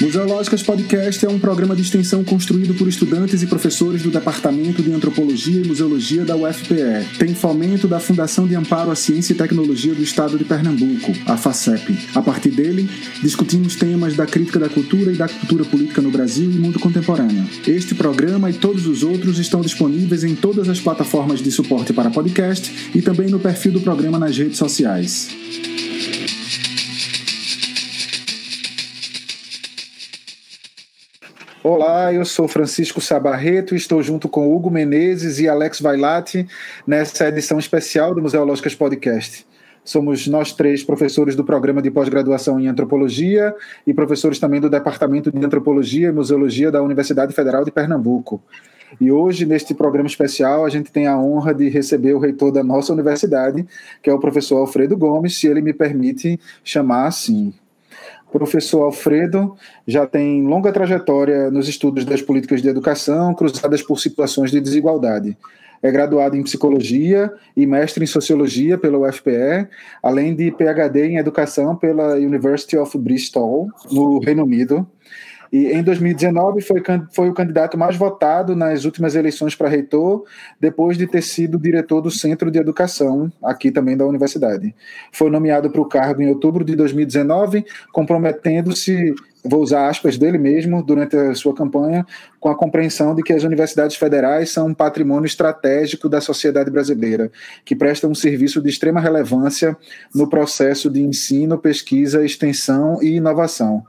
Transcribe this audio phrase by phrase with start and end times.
[0.00, 4.92] Museológicas Podcast é um programa de extensão construído por estudantes e professores do Departamento de
[4.92, 7.18] Antropologia e Museologia da UFPE.
[7.18, 11.36] Tem fomento da Fundação de Amparo à Ciência e Tecnologia do Estado de Pernambuco, a
[11.36, 11.98] FACEP.
[12.14, 12.88] A partir dele,
[13.20, 17.44] discutimos temas da crítica da cultura e da cultura política no Brasil e mundo contemporâneo.
[17.66, 22.08] Este programa e todos os outros estão disponíveis em todas as plataformas de suporte para
[22.08, 25.28] podcast e também no perfil do programa nas redes sociais.
[31.70, 36.48] Olá, eu sou Francisco Sabarreto e estou junto com Hugo Menezes e Alex Vailati
[36.86, 39.46] nessa edição especial do Museológicas Podcast.
[39.84, 43.54] Somos nós três professores do programa de pós-graduação em antropologia
[43.86, 48.40] e professores também do Departamento de Antropologia e Museologia da Universidade Federal de Pernambuco.
[48.98, 52.64] E hoje, neste programa especial, a gente tem a honra de receber o reitor da
[52.64, 53.66] nossa universidade,
[54.02, 57.52] que é o professor Alfredo Gomes, se ele me permite chamar assim.
[58.30, 64.50] Professor Alfredo já tem longa trajetória nos estudos das políticas de educação cruzadas por situações
[64.50, 65.36] de desigualdade.
[65.82, 69.68] É graduado em psicologia e mestre em sociologia pela UFPE,
[70.02, 74.86] além de PhD em educação pela University of Bristol, no Reino Unido.
[75.52, 80.24] E em 2019 foi, foi o candidato mais votado nas últimas eleições para reitor,
[80.60, 84.74] depois de ter sido diretor do Centro de Educação, aqui também da universidade.
[85.12, 90.82] Foi nomeado para o cargo em outubro de 2019, comprometendo-se, vou usar aspas dele mesmo,
[90.82, 92.04] durante a sua campanha,
[92.38, 97.30] com a compreensão de que as universidades federais são um patrimônio estratégico da sociedade brasileira,
[97.64, 99.76] que prestam um serviço de extrema relevância
[100.14, 103.84] no processo de ensino, pesquisa, extensão e inovação.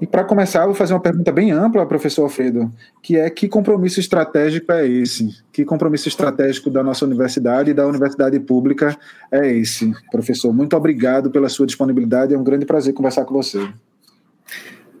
[0.00, 2.70] E para começar, eu vou fazer uma pergunta bem ampla, professor Alfredo,
[3.02, 5.42] que é que compromisso estratégico é esse?
[5.50, 8.96] Que compromisso estratégico da nossa universidade e da universidade pública
[9.32, 9.92] é esse?
[10.10, 13.66] Professor, muito obrigado pela sua disponibilidade, é um grande prazer conversar com você.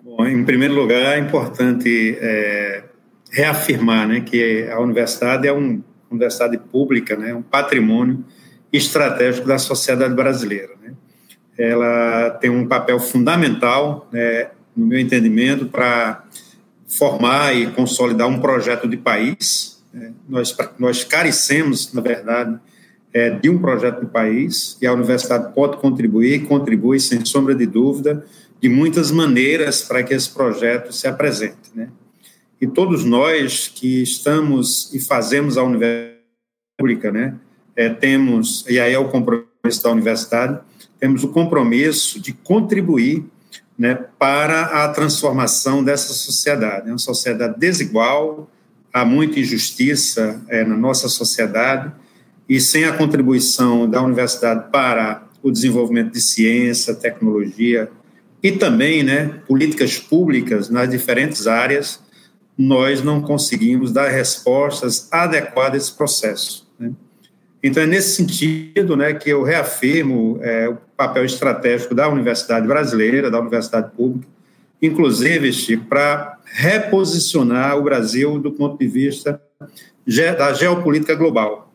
[0.02, 2.84] Bom, em primeiro lugar, é importante é,
[3.30, 5.78] reafirmar né, que a universidade é uma
[6.10, 8.24] universidade pública, né, um patrimônio
[8.72, 10.72] estratégico da sociedade brasileira.
[10.82, 10.94] Né?
[11.58, 16.24] Ela tem um papel fundamental né, no meu entendimento, para
[16.88, 19.82] formar e consolidar um projeto de país.
[19.94, 22.58] É, nós, nós carecemos, na verdade,
[23.12, 27.64] é, de um projeto de país e a universidade pode contribuir, contribui, sem sombra de
[27.64, 28.24] dúvida,
[28.60, 31.70] de muitas maneiras para que esse projeto se apresente.
[31.74, 31.88] Né?
[32.60, 36.16] E todos nós que estamos e fazemos a universidade
[36.78, 37.34] pública, né,
[37.74, 40.60] é, temos, e aí é o compromisso da universidade,
[40.98, 43.24] temos o compromisso de contribuir
[43.78, 46.88] né, para a transformação dessa sociedade.
[46.88, 48.50] É uma sociedade desigual,
[48.92, 51.92] há muita injustiça é, na nossa sociedade,
[52.48, 57.90] e sem a contribuição da universidade para o desenvolvimento de ciência, tecnologia
[58.42, 62.00] e também né, políticas públicas nas diferentes áreas,
[62.56, 66.66] nós não conseguimos dar respostas adequadas a esse processo.
[66.78, 66.92] Né?
[67.62, 73.30] Então, é nesse sentido né, que eu reafirmo é, o papel estratégico da Universidade Brasileira,
[73.30, 74.26] da Universidade Pública,
[74.80, 79.40] inclusive, Chico, para reposicionar o Brasil do ponto de vista
[80.38, 81.72] da geopolítica global.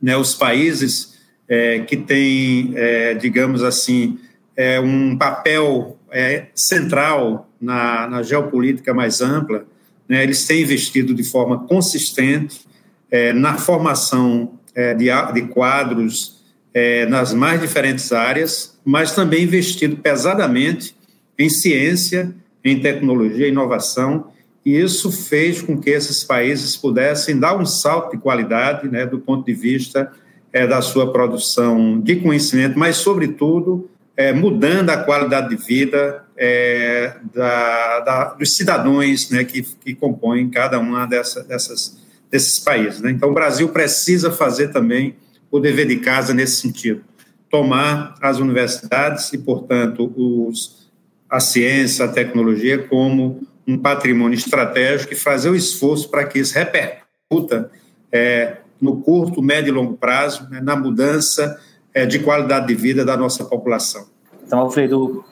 [0.00, 1.18] Né, os países
[1.48, 4.18] é, que têm, é, digamos assim,
[4.56, 9.64] é, um papel é, central na, na, geopolítica mais ampla,
[10.08, 12.66] né, eles têm investido de forma consistente
[13.10, 16.41] é, na formação é, de, de, quadros
[16.74, 20.96] é, nas mais diferentes áreas, mas também investido pesadamente
[21.38, 22.34] em ciência,
[22.64, 24.30] em tecnologia, inovação,
[24.64, 29.18] e isso fez com que esses países pudessem dar um salto de qualidade, né, do
[29.18, 30.12] ponto de vista
[30.52, 37.16] é, da sua produção de conhecimento, mas, sobretudo, é, mudando a qualidade de vida é,
[37.34, 42.00] da, da, dos cidadãos né, que, que compõem cada uma dessa, dessas
[42.32, 43.02] desses países.
[43.02, 43.10] Né?
[43.10, 45.14] Então, o Brasil precisa fazer também
[45.52, 47.04] o dever de casa nesse sentido,
[47.50, 50.90] tomar as universidades e, portanto, os,
[51.28, 56.54] a ciência, a tecnologia como um patrimônio estratégico e fazer o esforço para que isso
[56.54, 57.70] repercuta
[58.10, 61.60] é, no curto, médio e longo prazo, né, na mudança
[61.94, 64.06] é, de qualidade de vida da nossa população.
[64.44, 65.22] Então, Alfredo,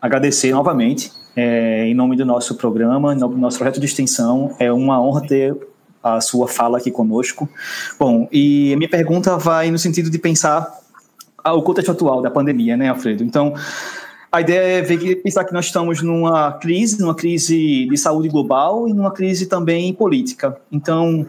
[0.00, 4.54] agradecer novamente é, em nome do nosso programa, do nosso projeto de extensão.
[4.60, 5.56] É uma honra ter
[6.04, 7.48] a sua fala aqui conosco.
[7.98, 10.70] Bom, e a minha pergunta vai no sentido de pensar
[11.46, 13.24] o contexto atual da pandemia, né, Alfredo?
[13.24, 13.54] Então,
[14.30, 18.86] a ideia é ver, pensar que nós estamos numa crise, numa crise de saúde global
[18.86, 20.56] e numa crise também política.
[20.70, 21.26] Então,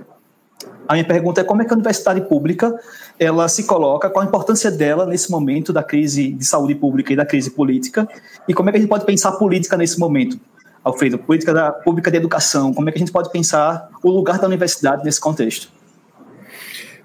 [0.88, 2.78] a minha pergunta é como é que a universidade pública
[3.18, 7.16] ela se coloca, qual a importância dela nesse momento da crise de saúde pública e
[7.16, 8.08] da crise política,
[8.48, 10.38] e como é que a gente pode pensar política nesse momento?
[10.86, 14.38] Alfredo, política da, pública de educação, como é que a gente pode pensar o lugar
[14.38, 15.68] da universidade nesse contexto?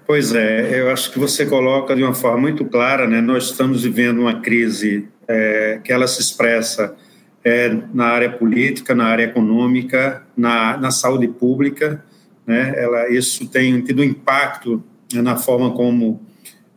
[0.05, 3.21] Pois é, eu acho que você coloca de uma forma muito clara, né?
[3.21, 6.95] Nós estamos vivendo uma crise é, que ela se expressa
[7.43, 12.03] é, na área política, na área econômica, na, na saúde pública,
[12.45, 12.73] né?
[12.77, 16.21] Ela, isso tem tido impacto né, na forma como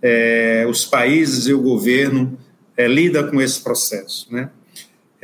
[0.00, 2.38] é, os países e o governo
[2.74, 4.48] é, lida com esse processo, né?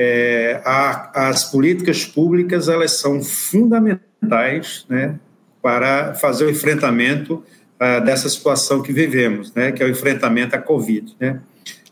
[0.03, 5.17] É, a, as políticas públicas elas são fundamentais, né,
[5.61, 7.45] para fazer o enfrentamento
[7.79, 11.15] uh, dessa situação que vivemos, né, que é o enfrentamento à Covid.
[11.21, 11.39] Né.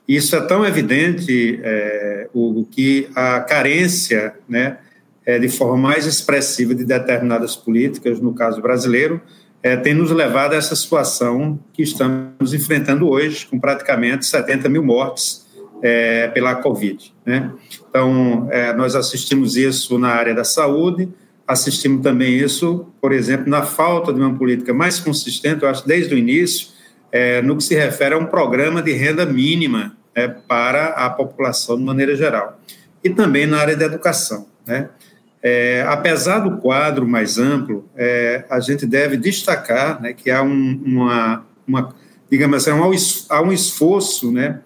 [0.08, 4.78] Isso é tão evidente, é, o que a carência, né,
[5.26, 9.20] é, de forma mais expressiva de determinadas políticas, no caso brasileiro,
[9.62, 14.82] é, tem nos levado a essa situação que estamos enfrentando hoje, com praticamente 70 mil
[14.82, 15.46] mortes
[15.82, 17.12] é, pela Covid.
[17.24, 17.50] Né?
[17.88, 21.08] Então, é, nós assistimos isso na área da saúde,
[21.46, 26.14] assistimos também isso, por exemplo, na falta de uma política mais consistente, eu acho, desde
[26.14, 26.68] o início,
[27.10, 31.76] é, no que se refere a um programa de renda mínima é, para a população
[31.76, 32.60] de maneira geral.
[33.02, 34.46] E também na área da educação.
[34.66, 34.88] Né?
[35.42, 40.82] É, apesar do quadro mais amplo, é, a gente deve destacar né, que há um,
[40.84, 41.94] uma, uma,
[42.30, 42.78] digamos assim,
[43.28, 44.60] há um esforço né,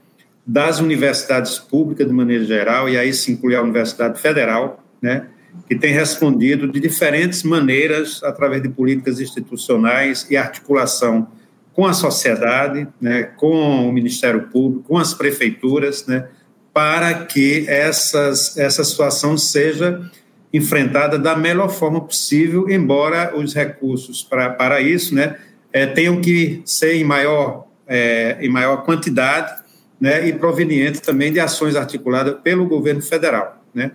[0.47, 5.27] das universidades públicas de maneira geral, e aí se inclui a Universidade Federal, né,
[5.69, 11.29] que tem respondido de diferentes maneiras através de políticas institucionais e articulação
[11.73, 16.27] com a sociedade, né, com o Ministério Público, com as prefeituras, né,
[16.73, 20.11] para que essas, essa situação seja
[20.53, 25.37] enfrentada da melhor forma possível, embora os recursos para, para isso né,
[25.73, 29.62] é, tenham que ser em maior, é, em maior quantidade
[30.03, 33.65] né, e proveniente também de ações articuladas pelo governo federal.
[33.73, 33.93] Né.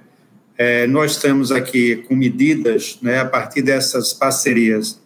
[0.58, 5.02] É, nós estamos aqui com medidas, né, a partir dessas parcerias,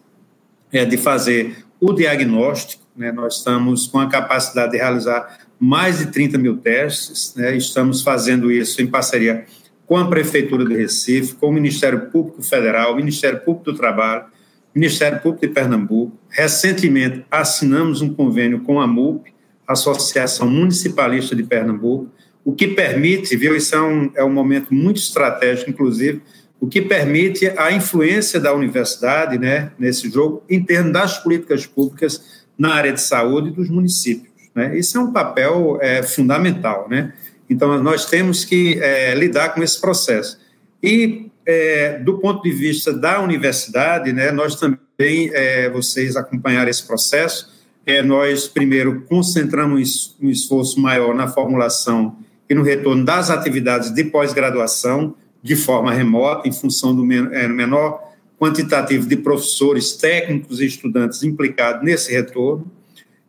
[0.72, 6.06] é, de fazer o diagnóstico, né, nós estamos com a capacidade de realizar mais de
[6.06, 9.44] 30 mil testes, né, estamos fazendo isso em parceria
[9.84, 14.26] com a Prefeitura de Recife, com o Ministério Público Federal, o Ministério Público do Trabalho,
[14.72, 16.16] Ministério Público de Pernambuco.
[16.30, 19.31] Recentemente, assinamos um convênio com a MUP,
[19.72, 22.10] Associação Municipalista de Pernambuco,
[22.44, 26.20] o que permite, viu, isso é um, é um momento muito estratégico, inclusive,
[26.60, 32.44] o que permite a influência da universidade né, nesse jogo em termos das políticas públicas
[32.56, 34.32] na área de saúde dos municípios.
[34.54, 34.78] Né?
[34.78, 36.88] Isso é um papel é, fundamental.
[36.88, 37.12] Né?
[37.50, 40.38] Então, nós temos que é, lidar com esse processo.
[40.82, 46.86] E, é, do ponto de vista da universidade, né, nós também, é, vocês acompanharam esse
[46.86, 47.51] processo,
[47.84, 52.16] é, nós, primeiro, concentramos um esforço maior na formulação
[52.48, 58.12] e no retorno das atividades de pós-graduação de forma remota, em função do é, menor
[58.38, 62.70] quantitativo de professores, técnicos e estudantes implicados nesse retorno.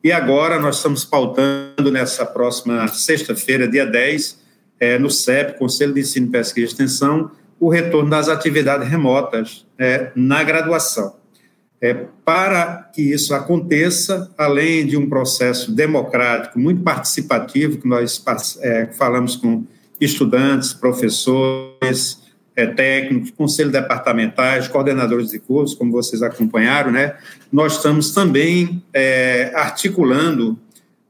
[0.04, 4.38] E agora nós estamos pautando nessa próxima sexta-feira, dia 10,
[4.80, 10.12] é, no CEP, Conselho de Ensino, Pesquisa e Extensão, o retorno das atividades remotas é,
[10.16, 11.16] na graduação.
[11.84, 18.24] É, para que isso aconteça, além de um processo democrático muito participativo, que nós
[18.62, 19.66] é, falamos com
[20.00, 22.24] estudantes, professores,
[22.56, 27.18] é, técnicos, conselho departamentais, coordenadores de cursos, como vocês acompanharam, né?
[27.52, 30.58] Nós estamos também é, articulando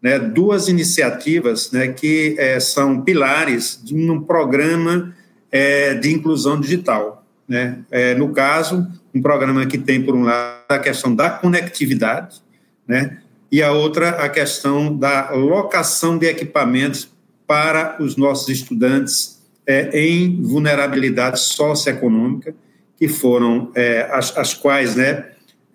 [0.01, 5.13] né, duas iniciativas né, que é, são pilares de um programa
[5.51, 7.23] é, de inclusão digital.
[7.47, 7.79] Né?
[8.17, 12.41] No caso, um programa que tem, por um lado, a questão da conectividade,
[12.87, 13.19] né?
[13.53, 17.07] e a outra, a questão da locação de equipamentos
[17.45, 22.55] para os nossos estudantes é, em vulnerabilidade socioeconômica,
[22.97, 25.27] que foram é, as, as, quais, né,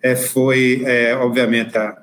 [0.03, 1.97] é, foi, é, obviamente, a,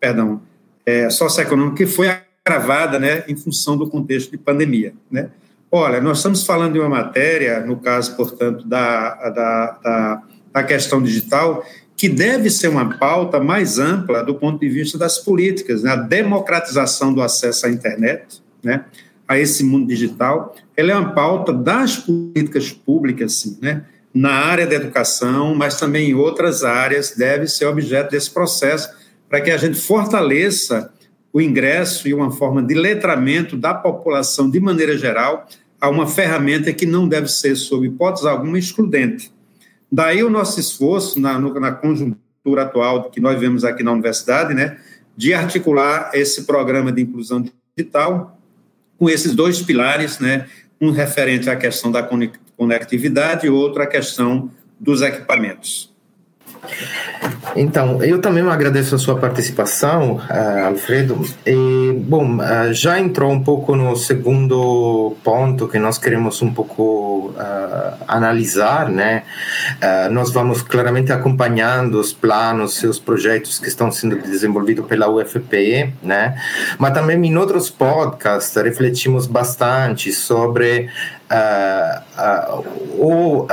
[0.00, 0.42] perdão,
[0.84, 2.08] é, socioeconômica, que foi
[2.44, 5.30] agravada, né, em função do contexto de pandemia, né.
[5.70, 11.00] Olha, nós estamos falando de uma matéria, no caso, portanto, da, da, da, da questão
[11.00, 11.64] digital,
[12.00, 15.90] que deve ser uma pauta mais ampla do ponto de vista das políticas, né?
[15.90, 18.86] a democratização do acesso à internet, né?
[19.28, 23.84] a esse mundo digital, ela é uma pauta das políticas públicas, sim, né?
[24.14, 28.88] na área da educação, mas também em outras áreas, deve ser objeto desse processo,
[29.28, 30.90] para que a gente fortaleça
[31.30, 35.46] o ingresso e uma forma de letramento da população de maneira geral
[35.78, 39.30] a uma ferramenta que não deve ser, sob hipótese alguma, excludente.
[39.90, 44.78] Daí o nosso esforço na, na conjuntura atual que nós vemos aqui na universidade, né,
[45.16, 47.44] de articular esse programa de inclusão
[47.76, 48.38] digital
[48.96, 50.46] com esses dois pilares, né,
[50.80, 52.08] um referente à questão da
[52.56, 55.89] conectividade e outro a questão dos equipamentos.
[57.56, 61.20] Então, eu também agradeço a sua participação, uh, Alfredo.
[61.44, 67.34] E, bom, uh, já entrou um pouco no segundo ponto que nós queremos um pouco
[67.36, 69.22] uh, analisar, né?
[70.10, 75.94] nós vamos claramente acompanhando os planos e os projetos que estão sendo desenvolvidos pela UFPE,
[76.02, 76.40] né?
[76.78, 80.88] Mas também em outros podcasts refletimos bastante sobre
[82.98, 83.46] o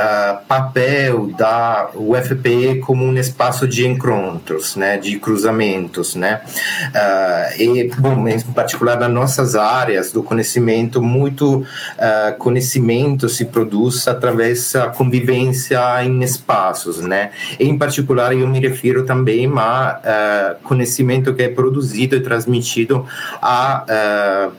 [0.47, 6.41] papel da UFPE como um espaço de encontros, né, de cruzamentos, né,
[7.57, 11.63] e bom, em particular nas nossas áreas do conhecimento, muito
[12.39, 17.29] conhecimento se produz através da convivência em espaços, né,
[17.59, 23.05] em particular eu me refiro também a conhecimento que é produzido e transmitido
[23.41, 24.49] a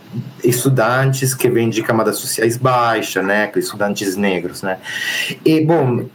[0.42, 4.78] estudantes que vêm de camadas sociais baixas, né, estudantes negros, né.
[5.44, 6.06] E bom,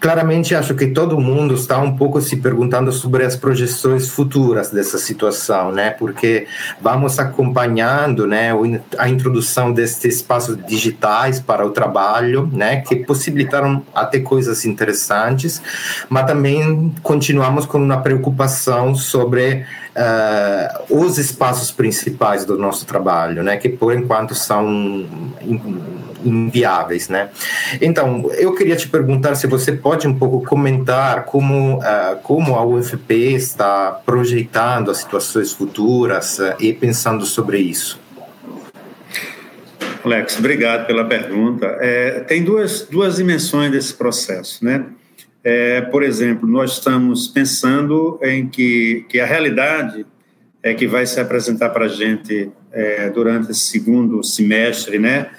[0.00, 4.96] claramente acho que todo mundo está um pouco se perguntando sobre as projeções futuras dessa
[4.98, 5.90] situação, né?
[5.90, 6.46] Porque
[6.80, 8.50] vamos acompanhando, né,
[8.96, 15.60] a introdução destes espaços digitais para o trabalho, né, que possibilitaram até coisas interessantes,
[16.08, 19.66] mas também continuamos com uma preocupação sobre
[19.98, 25.06] uh, os espaços principais do nosso trabalho, né, que por enquanto são
[26.24, 27.30] inviáveis, né?
[27.80, 32.64] Então, eu queria te perguntar se você pode um pouco comentar como uh, como a
[32.64, 38.00] UFP está projetando as situações futuras uh, e pensando sobre isso.
[40.04, 41.66] Alex, obrigado pela pergunta.
[41.80, 44.86] É, tem duas, duas dimensões desse processo, né?
[45.42, 50.04] É, por exemplo, nós estamos pensando em que, que a realidade
[50.62, 55.30] é que vai se apresentar para a gente é, durante esse segundo semestre, né?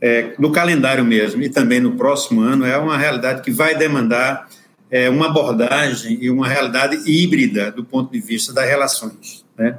[0.00, 4.48] É, no calendário mesmo e também no próximo ano é uma realidade que vai demandar
[4.88, 9.78] é, uma abordagem e uma realidade híbrida do ponto de vista das relações, né?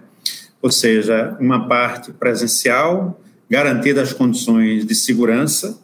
[0.61, 5.79] Ou seja, uma parte presencial, garantida as condições de segurança,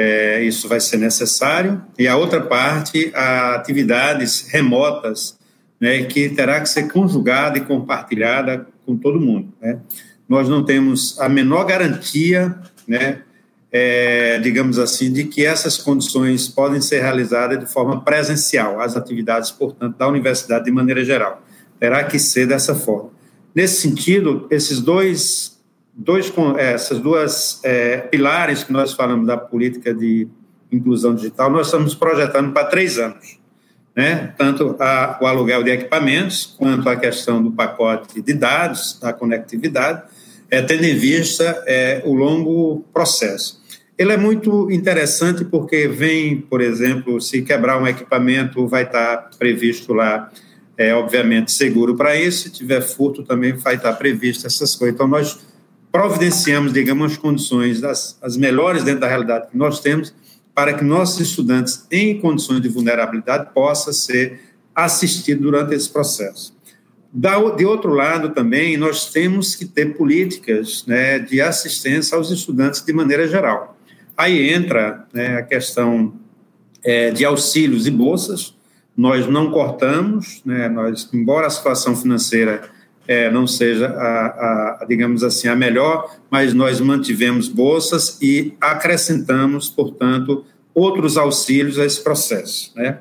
[0.00, 5.36] é, isso vai ser necessário, e a outra parte, a atividades remotas,
[5.80, 9.52] né, que terá que ser conjugada e compartilhada com todo mundo.
[9.60, 9.80] Né?
[10.28, 13.22] Nós não temos a menor garantia, né,
[13.72, 19.50] é, digamos assim, de que essas condições podem ser realizadas de forma presencial, as atividades,
[19.50, 21.42] portanto, da universidade de maneira geral.
[21.80, 23.10] Terá que ser dessa forma.
[23.52, 25.57] Nesse sentido, esses dois
[25.98, 30.28] dois, é, essas duas é, pilares que nós falamos da política de
[30.70, 33.38] inclusão digital, nós estamos projetando para três anos.
[33.96, 34.32] Né?
[34.38, 40.04] Tanto a, o aluguel de equipamentos, quanto a questão do pacote de dados, da conectividade,
[40.48, 43.58] é, tendo em vista é, o longo processo.
[43.98, 49.92] Ele é muito interessante porque vem, por exemplo, se quebrar um equipamento, vai estar previsto
[49.92, 50.30] lá,
[50.76, 54.94] é, obviamente, seguro para isso, se tiver furto também vai estar previsto essas coisas.
[54.94, 55.47] Então, nós
[55.98, 60.14] providenciamos, digamos, as condições das, as melhores dentro da realidade que nós temos
[60.54, 64.40] para que nossos estudantes em condições de vulnerabilidade possam ser
[64.72, 66.56] assistidos durante esse processo.
[67.12, 72.92] de outro lado, também, nós temos que ter políticas né, de assistência aos estudantes de
[72.92, 73.76] maneira geral.
[74.16, 76.14] Aí entra né, a questão
[76.84, 78.54] é, de auxílios e bolsas.
[78.96, 82.70] Nós não cortamos, né, nós, embora a situação financeira
[83.08, 89.70] é, não seja, a, a, digamos assim, a melhor, mas nós mantivemos bolsas e acrescentamos,
[89.70, 92.70] portanto, outros auxílios a esse processo.
[92.76, 92.98] Né?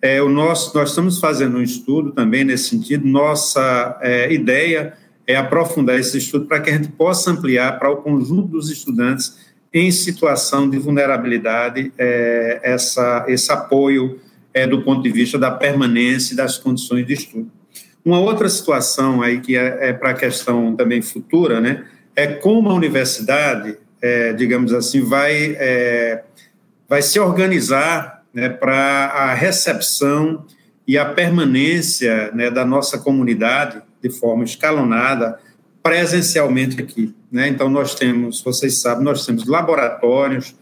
[0.00, 3.06] É, o nosso, nós estamos fazendo um estudo também nesse sentido.
[3.06, 4.94] Nossa é, ideia
[5.26, 9.52] é aprofundar esse estudo para que a gente possa ampliar para o conjunto dos estudantes
[9.72, 14.18] em situação de vulnerabilidade é, essa, esse apoio
[14.52, 17.50] é, do ponto de vista da permanência e das condições de estudo.
[18.04, 21.84] Uma outra situação aí que é, é para a questão também futura, né,
[22.16, 26.24] é como a universidade, é, digamos assim, vai, é,
[26.88, 30.44] vai se organizar né, para a recepção
[30.86, 35.38] e a permanência né, da nossa comunidade de forma escalonada
[35.82, 37.14] presencialmente aqui.
[37.30, 37.48] Né?
[37.48, 40.54] Então, nós temos, vocês sabem, nós temos laboratórios,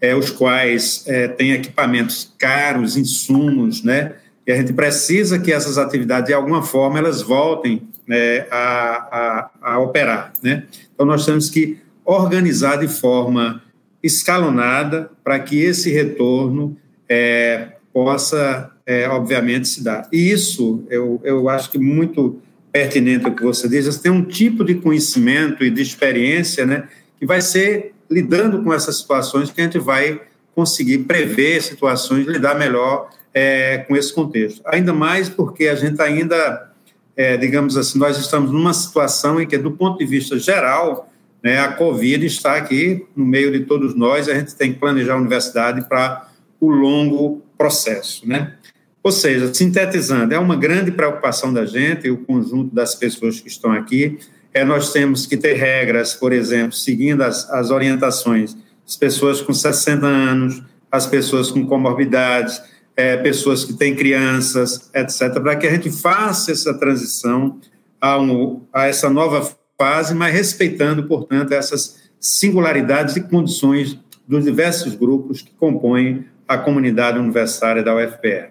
[0.00, 4.14] é, os quais é, têm equipamentos caros, insumos, né?
[4.46, 9.74] E a gente precisa que essas atividades, de alguma forma, elas voltem né, a, a,
[9.74, 10.32] a operar.
[10.42, 10.64] Né?
[10.94, 13.62] Então, nós temos que organizar de forma
[14.02, 16.76] escalonada para que esse retorno
[17.08, 20.06] é, possa, é, obviamente, se dar.
[20.12, 22.38] E isso, eu, eu acho que muito
[22.70, 26.88] pertinente o que você diz, você tem um tipo de conhecimento e de experiência né,
[27.18, 30.20] que vai ser lidando com essas situações que a gente vai
[30.54, 34.62] conseguir prever situações, lidar melhor é, com esse contexto.
[34.64, 36.70] Ainda mais porque a gente ainda,
[37.16, 41.12] é, digamos assim, nós estamos numa situação em que, do ponto de vista geral,
[41.42, 45.14] né, a Covid está aqui no meio de todos nós, a gente tem que planejar
[45.14, 46.28] a universidade para
[46.60, 48.54] o longo processo, né?
[49.02, 53.48] Ou seja, sintetizando, é uma grande preocupação da gente, e o conjunto das pessoas que
[53.48, 54.18] estão aqui,
[54.54, 59.52] é nós temos que ter regras, por exemplo, seguindo as, as orientações, as pessoas com
[59.52, 62.62] 60 anos, as pessoas com comorbidades,
[62.96, 67.58] é, pessoas que têm crianças, etc., para que a gente faça essa transição
[68.00, 74.94] a, um, a essa nova fase, mas respeitando, portanto, essas singularidades e condições dos diversos
[74.94, 78.50] grupos que compõem a comunidade universitária da UFPR.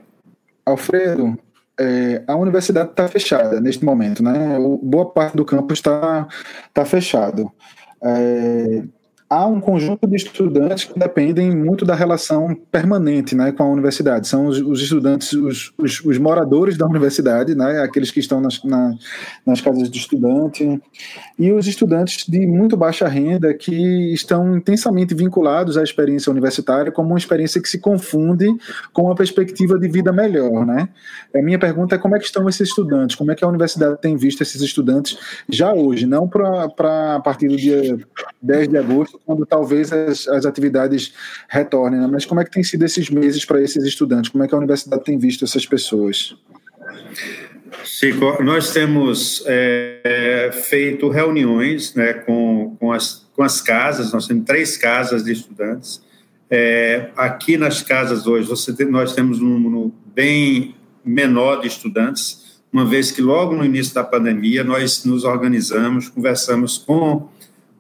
[0.66, 1.38] Alfredo,
[1.80, 4.58] é, a universidade está fechada neste momento, né?
[4.60, 6.28] O, boa parte do campus está
[6.74, 7.52] tá fechado.
[8.04, 8.84] É,
[9.30, 14.28] há um conjunto de estudantes que dependem muito da relação permanente né, com a universidade.
[14.28, 18.64] São os, os estudantes, os, os, os, moradores da universidade, né, aqueles que estão nas,
[18.64, 18.94] na,
[19.46, 20.82] nas casas de estudante,
[21.38, 27.10] e os estudantes de muito baixa renda que estão intensamente vinculados à experiência universitária como
[27.10, 28.48] uma experiência que se confunde
[28.92, 30.66] com uma perspectiva de vida melhor.
[30.66, 30.88] Né?
[31.36, 34.00] A minha pergunta é como é que estão esses estudantes, como é que a universidade
[34.00, 35.18] tem visto esses estudantes
[35.50, 37.98] já hoje, não para a partir do dia
[38.42, 41.14] 10 de agosto, quando talvez as, as atividades
[41.48, 42.08] retornem, né?
[42.12, 44.30] mas como é que tem sido esses meses para esses estudantes?
[44.30, 46.36] Como é que a universidade tem visto essas pessoas?
[47.84, 54.46] Chico, nós temos é, feito reuniões né, com, com, as, com as casas, nós temos
[54.46, 56.02] três casas de estudantes.
[56.50, 62.86] É, aqui nas casas hoje, tem, nós temos um número bem menor de estudantes, uma
[62.86, 67.30] vez que logo no início da pandemia nós nos organizamos, conversamos com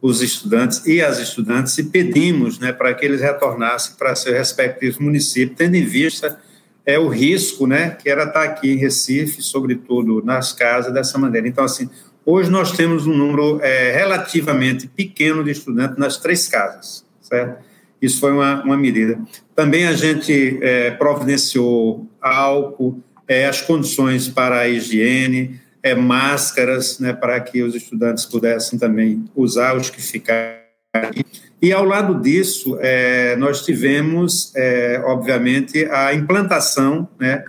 [0.04, 4.98] os estudantes e as estudantes e pedimos né, para que eles retornassem para seus respectivos
[4.98, 6.38] municípios, tendo em vista
[6.86, 11.48] é, o risco né, que era estar aqui em Recife, sobretudo nas casas, dessa maneira.
[11.48, 11.89] Então, assim,
[12.26, 17.63] hoje nós temos um número é, relativamente pequeno de estudantes nas três casas, certo?
[18.02, 19.18] Isso foi uma, uma medida.
[19.56, 27.12] Também a gente é, providenciou álcool, é, as condições para a higiene, é, máscaras, né,
[27.12, 30.63] para que os estudantes pudessem também usar os que ficaram.
[31.62, 37.43] E ao lado disso, é, nós tivemos, é, obviamente, a implantação né,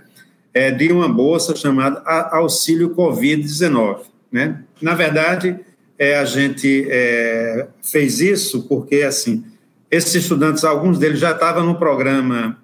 [0.53, 3.99] é, de uma bolsa chamada Auxílio Covid-19.
[4.31, 4.59] Né?
[4.81, 5.59] Na verdade,
[5.97, 9.45] é, a gente é, fez isso porque, assim,
[9.89, 12.57] esses estudantes, alguns deles já estavam no programa,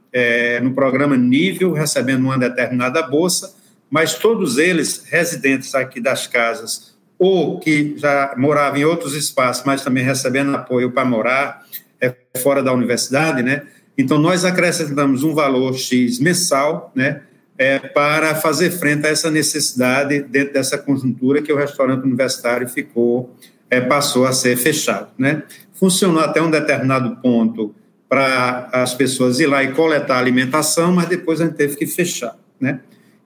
[0.62, 3.56] no programa nível, recebendo uma determinada bolsa,
[3.92, 9.84] mas todos eles residentes aqui das casas ou que já moravam em outros espaços, mas
[9.84, 11.64] também recebendo apoio para morar
[12.00, 13.62] é, fora da universidade, né?
[13.96, 17.22] Então, nós acrescentamos um valor X mensal, né?
[17.58, 23.36] É, para fazer frente a essa necessidade dentro dessa conjuntura que o restaurante universitário ficou,
[23.70, 25.44] é, passou a ser fechado, né?
[25.74, 27.76] Funcionou até um determinado ponto
[28.10, 32.36] para as pessoas ir lá e coletar alimentação, mas depois a gente teve que fechar,
[32.60, 32.80] né?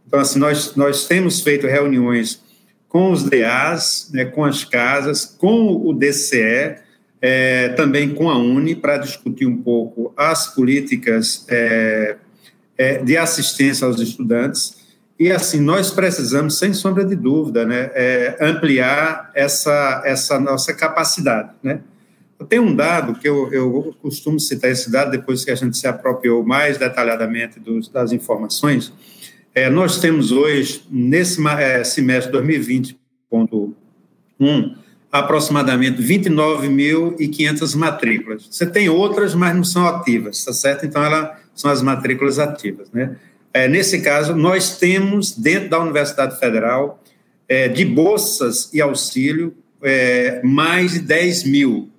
[0.08, 2.44] Então, assim, nós, nós temos feito reuniões
[2.88, 6.76] com os DAs, né, com as casas, com o DCE,
[7.22, 12.16] é, também com a Uni, para discutir um pouco as políticas é,
[12.78, 14.78] é, de assistência aos estudantes.
[15.20, 21.52] E, assim, nós precisamos, sem sombra de dúvida, né, é, ampliar essa, essa nossa capacidade,
[21.64, 21.80] né?
[22.50, 25.88] Tenho um dado que eu, eu costumo citar esse dado depois que a gente se
[25.88, 28.92] apropriou mais detalhadamente dos, das informações,
[29.56, 34.76] é, nós temos hoje, nesse é, semestre 2020.1,
[35.10, 38.48] aproximadamente 29.500 matrículas.
[38.52, 40.86] Você tem outras, mas não são ativas, tá certo?
[40.86, 43.16] Então, elas são as matrículas ativas, né?
[43.54, 47.02] É, nesse caso, nós temos, dentro da Universidade Federal,
[47.48, 51.90] é, de bolsas e auxílio, é, mais de 10 mil,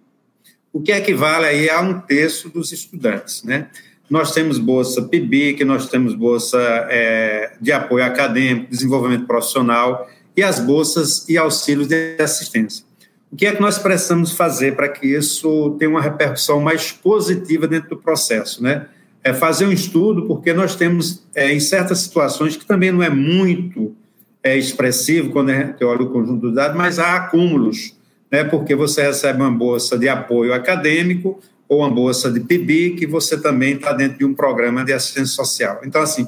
[0.71, 3.69] o que equivale aí a um terço dos estudantes, né?
[4.09, 10.61] Nós temos bolsa PIBIC, nós temos bolsa é, de apoio acadêmico, desenvolvimento profissional e as
[10.61, 12.85] bolsas e auxílios de assistência.
[13.33, 17.67] O que é que nós precisamos fazer para que isso tenha uma repercussão mais positiva
[17.67, 18.87] dentro do processo, né?
[19.25, 23.11] É fazer um estudo, porque nós temos, é, em certas situações, que também não é
[23.11, 23.93] muito
[24.41, 27.97] é, expressivo quando a gente olha o conjunto dos dados, mas há acúmulos,
[28.31, 28.45] né?
[28.45, 33.41] Porque você recebe uma bolsa de apoio acadêmico, ou uma bolsa de PIB, que você
[33.41, 35.81] também está dentro de um programa de assistência social.
[35.85, 36.27] Então, assim,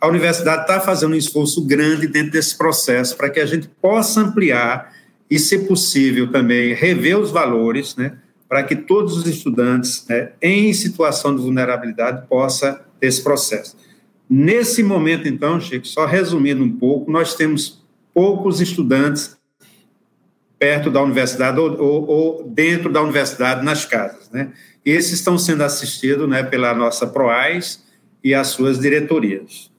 [0.00, 4.20] a universidade está fazendo um esforço grande dentro desse processo para que a gente possa
[4.20, 4.92] ampliar
[5.30, 8.16] e, se possível, também rever os valores, né?
[8.48, 13.76] para que todos os estudantes né, em situação de vulnerabilidade possam ter esse processo.
[14.28, 19.36] Nesse momento, então, Chico, só resumindo um pouco, nós temos poucos estudantes
[20.58, 24.50] perto da universidade ou, ou, ou dentro da universidade nas casas, né?
[24.90, 27.84] Esses estão sendo assistidos, né, pela nossa PROAIS
[28.24, 29.70] e as suas diretorias.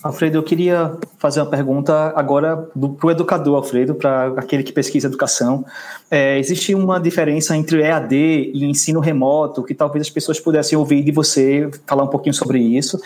[0.00, 5.08] Alfredo, eu queria fazer uma pergunta agora para o educador, Alfredo, para aquele que pesquisa
[5.08, 5.64] educação.
[6.08, 8.14] É, existe uma diferença entre EAD
[8.54, 12.60] e ensino remoto, que talvez as pessoas pudessem ouvir de você falar um pouquinho sobre
[12.60, 13.00] isso,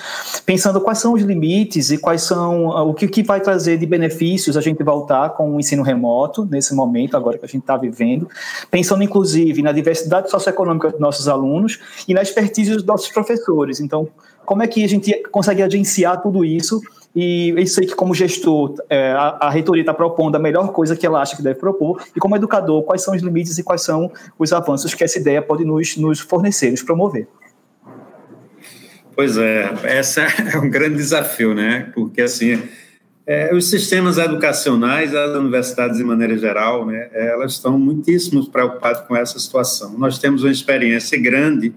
[0.45, 4.55] pensando quais são os limites e quais são o que, que vai trazer de benefícios
[4.55, 8.29] a gente voltar com o ensino remoto nesse momento agora que a gente está vivendo,
[8.71, 13.81] pensando inclusive na diversidade socioeconômica dos nossos alunos e na expertise dos nossos professores.
[13.81, 14.09] Então,
[14.45, 16.81] como é que a gente consegue agenciar tudo isso?
[17.15, 20.97] E eu sei que, como gestor, é, a, a, reitoria está propondo a melhor coisa
[20.97, 23.83] que ela acha que deve propor, e como educador, quais são os limites e quais
[23.83, 27.29] são os avanços que essa ideia pode nos, nos fornecer, nos promover.
[29.15, 30.23] Pois é, essa
[30.55, 31.91] é um grande desafio, né?
[31.95, 32.63] Porque, assim,
[33.27, 39.15] é, os sistemas educacionais, as universidades de maneira geral, né, elas estão muitíssimo preocupadas com
[39.15, 39.97] essa situação.
[39.99, 41.75] Nós temos uma experiência grande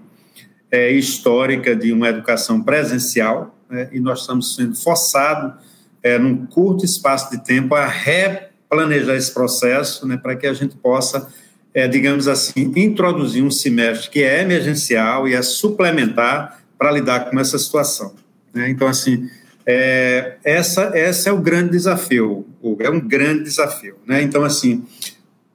[0.76, 5.54] é, histórica de uma educação presencial, né, e nós estamos sendo forçados,
[6.02, 10.76] é, num curto espaço de tempo, a replanejar esse processo né, para que a gente
[10.76, 11.32] possa,
[11.72, 17.40] é, digamos assim, introduzir um semestre que é emergencial e é suplementar para lidar com
[17.40, 18.14] essa situação.
[18.52, 18.68] Né?
[18.68, 19.30] Então, assim,
[19.64, 22.46] é, essa, essa é o grande desafio,
[22.80, 23.96] é um grande desafio.
[24.06, 24.20] Né?
[24.22, 24.84] Então, assim,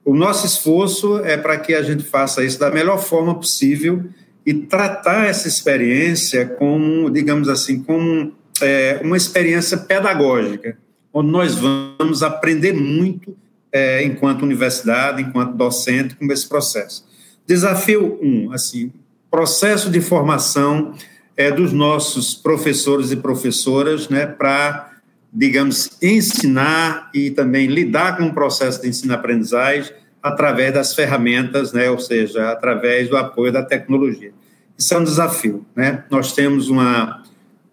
[0.04, 4.04] o nosso esforço é para que a gente faça isso da melhor forma possível
[4.46, 10.78] e tratar essa experiência como, digamos assim, como é, uma experiência pedagógica,
[11.14, 13.36] onde nós vamos aprender muito
[13.72, 17.06] é, enquanto universidade, enquanto docente, com esse processo.
[17.46, 18.92] Desafio um, assim,
[19.30, 20.94] processo de formação
[21.38, 24.92] é, dos nossos professores e professoras, né, para,
[25.32, 32.00] digamos, ensinar e também lidar com o processo de ensino-aprendizagem através das ferramentas, né, ou
[32.00, 34.32] seja, através do apoio da tecnologia.
[34.78, 35.66] Isso é um desafio.
[35.76, 36.04] Né?
[36.10, 37.24] Nós temos uma,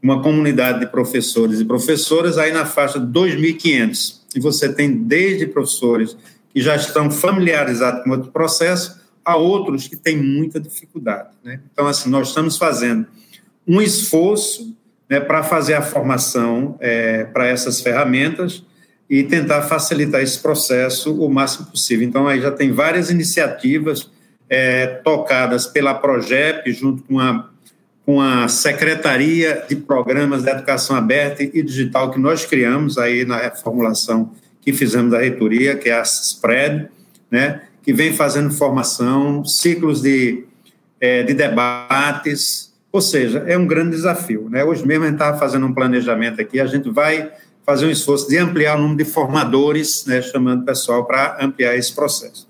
[0.03, 5.47] uma comunidade de professores e professoras aí na faixa de 2.500, e você tem desde
[5.47, 6.17] professores
[6.53, 11.29] que já estão familiarizados com outro processo, a outros que têm muita dificuldade.
[11.45, 11.61] Né?
[11.71, 13.07] Então, assim, nós estamos fazendo
[13.67, 14.75] um esforço
[15.09, 18.65] né, para fazer a formação é, para essas ferramentas,
[19.09, 22.07] e tentar facilitar esse processo o máximo possível.
[22.07, 24.11] Então, aí já tem várias iniciativas
[24.49, 27.49] é, tocadas pela PROGEP, junto com a,
[28.05, 33.39] com a Secretaria de Programas de Educação Aberta e Digital que nós criamos aí na
[33.39, 36.89] reformulação que fizemos da reitoria, que é a SPRED,
[37.31, 40.45] né, que vem fazendo formação, ciclos de,
[41.01, 44.49] é, de debates, ou seja, é um grande desafio.
[44.51, 44.65] Né?
[44.65, 47.31] Hoje mesmo a gente estava fazendo um planejamento aqui, a gente vai
[47.69, 51.77] fazer um esforço de ampliar o número de formadores, né, chamando o pessoal para ampliar
[51.77, 52.49] esse processo.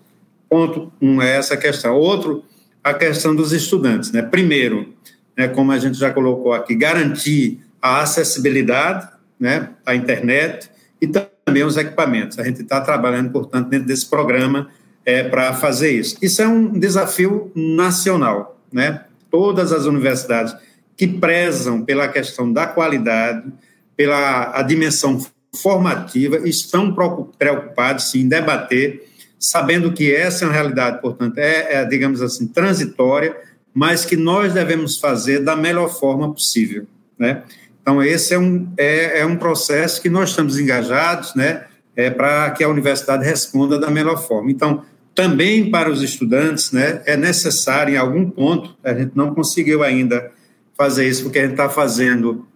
[0.49, 1.97] Ponto um é essa questão.
[1.97, 2.45] Outro,
[2.85, 4.13] a questão dos estudantes.
[4.13, 4.23] Né?
[4.23, 4.95] Primeiro,
[5.37, 9.09] né, como a gente já colocou aqui, garantir a acessibilidade
[9.41, 10.71] né, à internet
[11.03, 12.39] e também os equipamentos.
[12.39, 14.71] A gente está trabalhando, portanto, dentro desse programa
[15.05, 16.17] é, para fazer isso.
[16.23, 18.57] Isso é um desafio nacional.
[18.73, 19.03] Né?
[19.29, 20.55] Todas as universidades
[20.97, 23.53] que prezam pela questão da qualidade,
[23.99, 25.21] pela a dimensão
[25.61, 26.95] formativa, estão
[27.37, 29.09] preocupados, sim, em debater,
[29.41, 33.37] sabendo que essa é uma realidade, portanto, é, é, digamos assim, transitória,
[33.75, 36.87] mas que nós devemos fazer da melhor forma possível,
[37.19, 37.43] né?
[37.83, 41.65] Então, esse é um, é, é um processo que nós estamos engajados, né,
[41.97, 44.51] é, para que a universidade responda da melhor forma.
[44.51, 44.85] Então,
[45.15, 50.31] também para os estudantes, né, é necessário, em algum ponto, a gente não conseguiu ainda
[50.77, 52.47] fazer isso, porque a gente está fazendo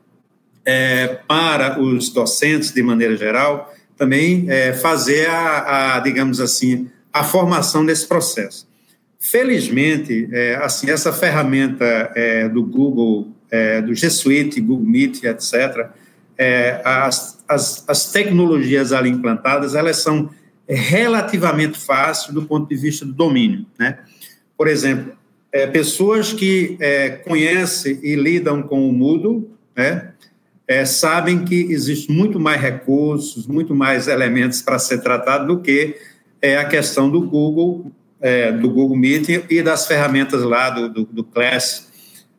[0.65, 7.23] é, para os docentes, de maneira geral, também é, fazer a, a, digamos assim, a
[7.23, 8.67] formação desse processo.
[9.19, 15.91] Felizmente, é, assim, essa ferramenta é, do Google, é, do G Suite, Google Meet, etc.,
[16.37, 20.31] é, as, as, as, tecnologias ali implantadas, elas são
[20.67, 23.99] relativamente fáceis do ponto de vista do domínio, né?
[24.57, 25.13] Por exemplo,
[25.53, 26.79] é, pessoas que
[27.25, 30.12] conhecem e lidam com o Moodle, né?
[30.73, 35.97] É, sabem que existe muito mais recursos, muito mais elementos para ser tratado do que
[36.41, 41.05] é, a questão do Google, é, do Google Meet e das ferramentas lá do, do,
[41.05, 41.91] do Class,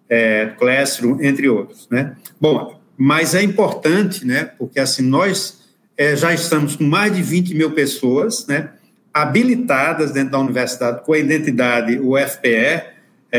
[0.09, 2.15] é, Classroom, entre outros, né?
[2.41, 4.45] Bom, mas é importante, né?
[4.57, 5.61] Porque assim nós
[5.95, 8.71] é, já estamos com mais de 20 mil pessoas, né?
[9.13, 13.37] habilitadas dentro da universidade com a identidade UFPE.br,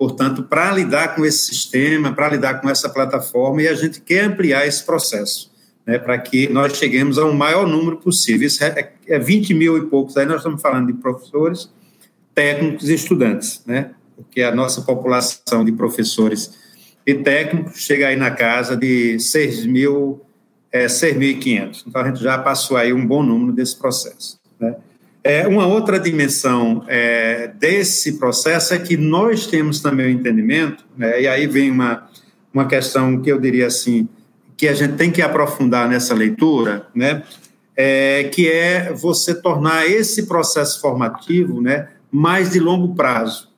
[0.00, 4.24] portanto, para lidar com esse sistema, para lidar com essa plataforma, e a gente quer
[4.24, 5.52] ampliar esse processo,
[5.86, 8.46] né, para que nós cheguemos a um maior número possível.
[8.46, 11.70] Isso é, é 20 mil e poucos, aí nós estamos falando de professores,
[12.34, 16.58] técnicos e estudantes, né, porque a nossa população de professores
[17.06, 20.22] e técnicos chega aí na casa de 6 mil,
[20.72, 21.84] é, 6.500.
[21.86, 24.40] Então, a gente já passou aí um bom número desse processo.
[24.58, 24.76] Né?
[25.22, 31.20] É, uma outra dimensão é, desse processo é que nós temos também o entendimento, né,
[31.20, 32.08] e aí vem uma,
[32.54, 34.08] uma questão que eu diria assim,
[34.56, 37.22] que a gente tem que aprofundar nessa leitura, né,
[37.76, 43.50] é, que é você tornar esse processo formativo né, mais de longo prazo,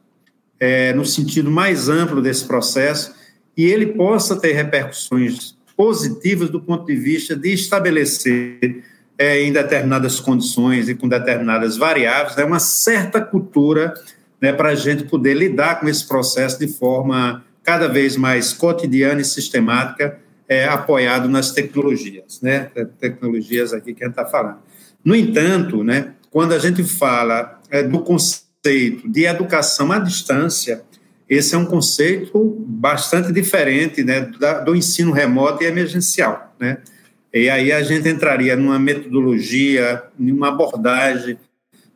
[0.59, 3.15] é, no sentido mais amplo desse processo,
[3.57, 8.83] e ele possa ter repercussões positivas do ponto de vista de estabelecer
[9.23, 13.95] é, em determinadas condições e com determinadas variáveis, né, uma certa cultura
[14.41, 19.21] né, para a gente poder lidar com esse processo de forma cada vez mais cotidiana
[19.21, 24.59] e sistemática, é, apoiado nas tecnologias, né, tecnologias aqui que a gente está falando.
[25.05, 30.83] No entanto, né, quando a gente fala é, do conceito de educação à distância,
[31.31, 34.29] esse é um conceito bastante diferente né,
[34.65, 36.53] do ensino remoto e emergencial.
[36.59, 36.79] Né?
[37.33, 41.39] E aí a gente entraria numa metodologia, numa abordagem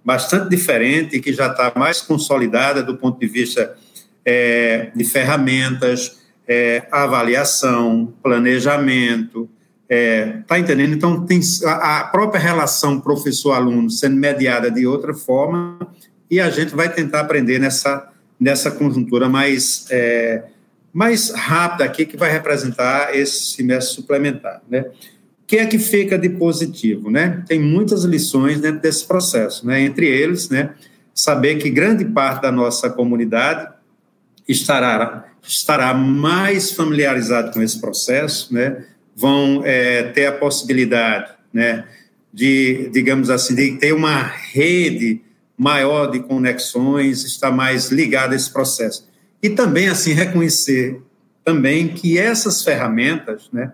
[0.04, 3.76] bastante diferente, que já está mais consolidada do ponto de vista
[4.24, 9.48] é, de ferramentas, é, avaliação, planejamento.
[9.88, 10.94] Está é, tá entendendo?
[10.94, 15.78] Então, tem a própria relação professor-aluno sendo mediada de outra forma
[16.30, 20.44] e a gente vai tentar aprender nessa nessa conjuntura mais, é,
[20.92, 24.62] mais rápida aqui, que vai representar esse semestre suplementar.
[24.68, 24.84] Né?
[25.46, 27.10] Que é que fica de positivo?
[27.10, 27.44] Né?
[27.46, 29.80] Tem muitas lições dentro desse processo, né?
[29.80, 30.70] entre eles, né,
[31.14, 33.72] saber que grande parte da nossa comunidade
[34.48, 38.84] estará, estará mais familiarizado com esse processo, né?
[39.16, 41.86] vão é, ter a possibilidade né,
[42.32, 45.22] de, digamos assim, de ter uma rede
[45.56, 49.08] maior de conexões, está mais ligado a esse processo.
[49.42, 51.00] E também, assim, reconhecer
[51.42, 53.72] também que essas ferramentas, né,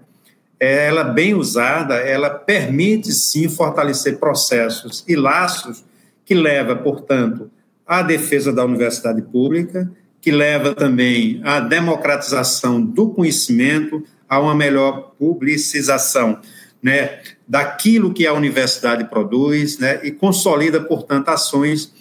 [0.64, 5.84] ela bem usada, ela permite, sim, fortalecer processos e laços
[6.24, 7.50] que leva, portanto,
[7.84, 15.14] à defesa da universidade pública, que leva também à democratização do conhecimento, a uma melhor
[15.18, 16.38] publicização
[16.80, 21.92] né, daquilo que a universidade produz né, e consolida, portanto, ações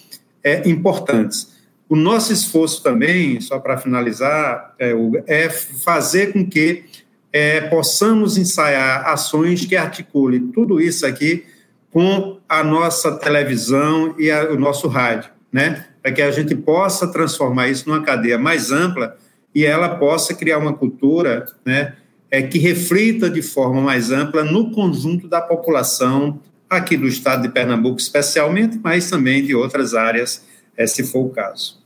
[0.43, 1.51] é, importantes.
[1.89, 4.93] O nosso esforço também, só para finalizar, é,
[5.25, 6.85] é, fazer com que
[7.31, 11.45] é, possamos ensaiar ações que articulem tudo isso aqui
[11.91, 15.85] com a nossa televisão e a, o nosso rádio, né?
[16.01, 19.15] para que a gente possa transformar isso numa cadeia mais ampla
[19.53, 21.93] e ela possa criar uma cultura né,
[22.29, 26.39] é, que reflita de forma mais ampla no conjunto da população
[26.69, 31.29] aqui do estado de Pernambuco, especialmente, mas também de outras áreas, é, se for o
[31.29, 31.81] caso.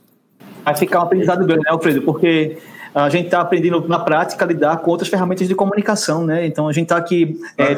[0.64, 2.02] Vai ficar um aprendizado grande, né, Alfredo?
[2.02, 2.56] Porque
[3.04, 6.46] a gente está aprendendo na prática a lidar com outras ferramentas de comunicação, né?
[6.46, 7.72] Então a gente está aqui é,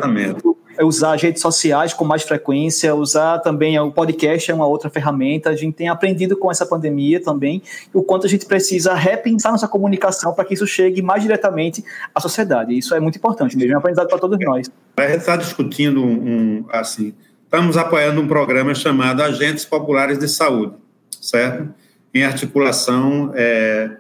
[0.76, 4.88] é usar as redes sociais com mais frequência, usar também o podcast é uma outra
[4.88, 5.50] ferramenta.
[5.50, 7.60] A gente tem aprendido com essa pandemia também
[7.92, 12.20] o quanto a gente precisa repensar nossa comunicação para que isso chegue mais diretamente à
[12.20, 12.78] sociedade.
[12.78, 14.70] Isso é muito importante mesmo, é um aprendizado para todos nós.
[14.98, 20.74] A gente está discutindo um, assim, estamos apoiando um programa chamado Agentes Populares de Saúde,
[21.20, 21.74] certo?
[22.14, 23.90] Em articulação é,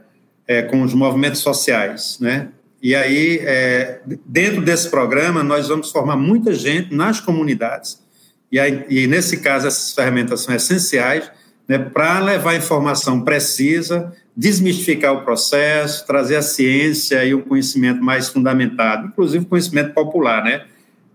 [0.48, 2.48] é, com os movimentos sociais, né?
[2.82, 8.00] E aí, é, dentro desse programa, nós vamos formar muita gente nas comunidades.
[8.50, 11.30] E, aí, e nesse caso, essas ferramentas são essenciais
[11.68, 18.28] né, para levar informação precisa, desmistificar o processo, trazer a ciência e o conhecimento mais
[18.28, 20.64] fundamentado, inclusive conhecimento popular, né?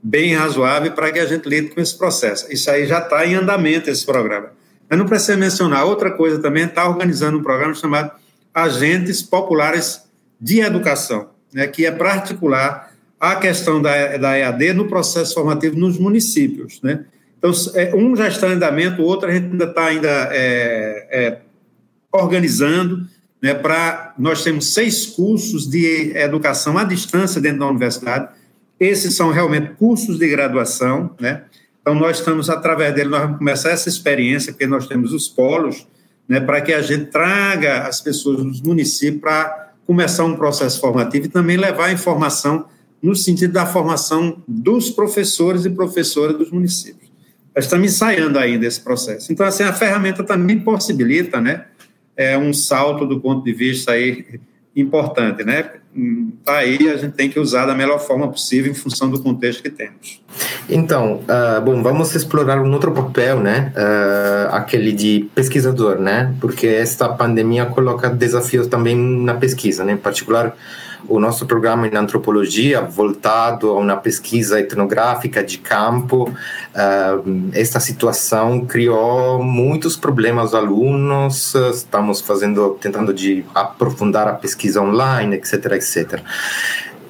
[0.04, 2.52] Bem razoável para que a gente lide com esse processo.
[2.54, 4.52] Isso aí já está em andamento, esse programa.
[4.90, 5.86] Mas não precisa mencionar.
[5.86, 8.12] Outra coisa também está organizando um programa chamado
[8.54, 10.04] Agentes Populares
[10.40, 15.98] de Educação né, que é particular a questão da, da EAD no processo formativo nos
[15.98, 16.82] municípios.
[16.82, 17.06] Né?
[17.38, 21.08] Então, é, um já está em andamento, o outro a gente ainda está ainda, é,
[21.12, 21.38] é,
[22.12, 23.08] organizando.
[23.42, 28.30] Né, para nós temos seis cursos de educação à distância dentro da universidade.
[28.80, 31.12] Esses são realmente cursos de graduação.
[31.20, 31.44] Né?
[31.82, 35.86] Então, nós estamos, através dele, nós vamos começar essa experiência, porque nós temos os polos,
[36.28, 41.26] né, para que a gente traga as pessoas dos municípios para começar um processo formativo
[41.26, 42.66] e também levar a informação
[43.02, 47.12] no sentido da formação dos professores e professoras dos municípios.
[47.56, 49.32] estamos ensaiando ainda esse processo.
[49.32, 51.66] Então, assim, a ferramenta também possibilita, né,
[52.16, 54.40] é um salto do ponto de vista aí
[54.76, 55.72] importante, né?
[56.44, 59.62] Tá aí, a gente tem que usar da melhor forma possível em função do contexto
[59.62, 60.22] que temos.
[60.68, 63.72] Então, uh, bom, vamos explorar um outro papel, né?
[63.76, 66.34] Uh, aquele de pesquisador, né?
[66.42, 69.94] Porque esta pandemia coloca desafios também na pesquisa, né?
[69.94, 70.56] Em particular,
[71.08, 78.66] o nosso programa em antropologia, voltado a uma pesquisa etnográfica de campo, uh, esta situação
[78.66, 86.22] criou muitos problemas aos alunos, estamos fazendo, tentando de aprofundar a pesquisa online, etc, etc.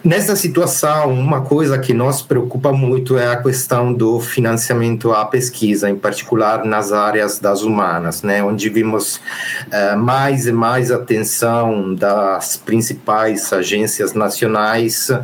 [0.04, 5.90] Nessa situação, uma coisa que nos preocupa muito é a questão do financiamento à pesquisa,
[5.90, 12.58] em particular nas áreas das humanas, né, onde vimos uh, mais e mais atenção das
[12.58, 15.22] principais agências nacionais uh,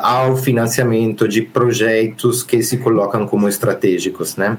[0.00, 4.56] ao financiamento de projetos que se colocam como estratégicos, né.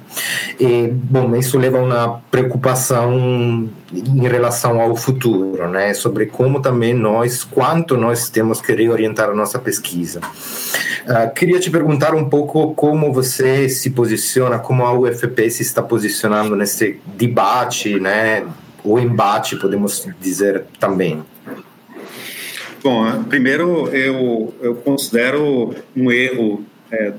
[0.60, 6.93] E, bom, isso leva a uma preocupação em relação ao futuro, né, sobre como também
[6.93, 10.19] nós, quanto nós temos que reorientar a nossa pesquisa.
[10.19, 15.81] Uh, queria te perguntar um pouco como você se posiciona, como a UFP se está
[15.81, 18.45] posicionando nesse debate, né,
[18.83, 21.23] ou embate, podemos dizer também.
[22.83, 27.13] Bom, primeiro eu, eu considero um erro, é,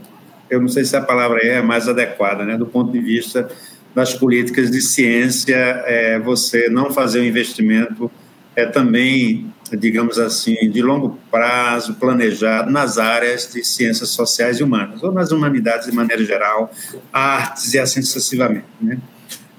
[0.51, 3.48] eu não sei se a palavra é mais adequada, né, do ponto de vista
[3.94, 8.11] das políticas de ciência, é, você não fazer o um investimento
[8.55, 15.03] é também digamos assim, de longo prazo, planejado nas áreas de ciências sociais e humanas,
[15.03, 16.71] ou nas humanidades de maneira geral,
[17.12, 18.67] artes e assim sucessivamente.
[18.81, 18.99] Né?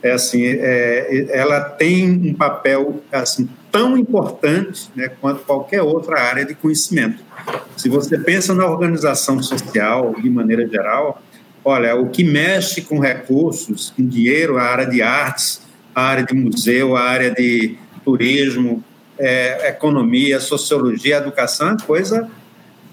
[0.02, 6.46] É assim, é, ela tem um papel assim tão importante né, quanto qualquer outra área
[6.46, 7.24] de conhecimento.
[7.78, 11.22] Se você pensa na organização social de maneira geral,
[11.64, 15.62] olha, o que mexe com recursos, com dinheiro, a área de artes,
[15.96, 18.84] a área de museu, a área de turismo,
[19.18, 22.30] é, economia, sociologia, educação é coisa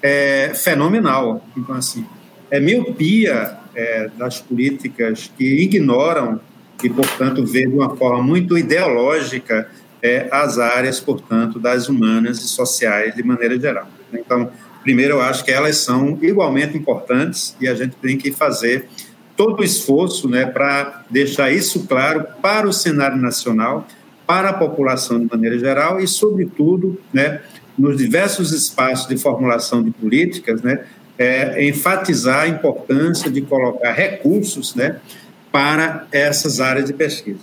[0.02, 1.44] é, fenomenal.
[1.56, 2.04] Então, assim,
[2.50, 6.40] é miopia é, das políticas que ignoram
[6.82, 9.68] e, portanto, vê de uma forma muito ideológica
[10.02, 13.88] é, as áreas, portanto, das humanas e sociais de maneira geral.
[14.12, 14.50] Então,
[14.82, 18.88] primeiro, eu acho que elas são igualmente importantes e a gente tem que fazer
[19.36, 23.86] todo o esforço né, para deixar isso claro para o cenário nacional
[24.30, 27.40] para a população de maneira geral e, sobretudo, né,
[27.76, 30.84] nos diversos espaços de formulação de políticas, né,
[31.18, 35.00] é, enfatizar a importância de colocar recursos né,
[35.50, 37.40] para essas áreas de pesquisa.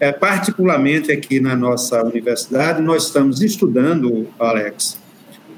[0.00, 4.98] É, particularmente aqui na nossa universidade, nós estamos estudando, Alex,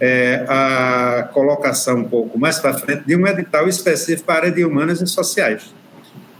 [0.00, 4.50] é, a colocação um pouco mais para frente de um edital específico para a área
[4.50, 5.72] de humanas e sociais.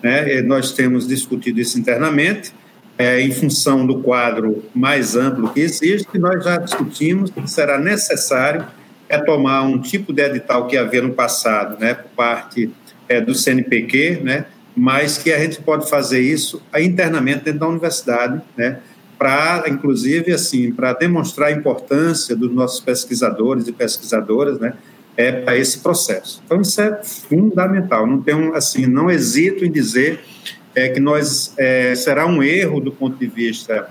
[0.03, 0.43] Né?
[0.43, 2.53] nós temos discutido isso internamente,
[2.99, 8.67] é, em função do quadro mais amplo que existe, nós já discutimos que será necessário
[9.09, 12.71] é tomar um tipo de edital que havia no passado, né, por parte
[13.09, 18.41] é, do CNPq, né, mas que a gente pode fazer isso internamente dentro da universidade,
[18.57, 18.79] né,
[19.19, 24.75] para, inclusive, assim, para demonstrar a importância dos nossos pesquisadores e pesquisadoras, né,
[25.17, 26.43] é para esse processo.
[26.45, 28.07] Então isso é fundamental.
[28.07, 30.21] Não tenho, assim, não hesito em dizer
[30.75, 33.89] é que nós é, será um erro do ponto de vista